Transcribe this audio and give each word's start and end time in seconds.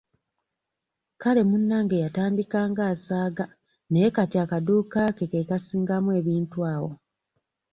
Kale 1.21 1.41
munnange 1.49 1.95
yatandika 2.05 2.59
ng'asaaga 2.71 3.45
naye 3.91 4.07
kati 4.15 4.37
akaduuka 4.43 5.01
ke 5.17 5.25
ke 5.31 5.39
kasingamu 5.49 6.09
ebintu 6.19 6.57
awo. 6.73 6.91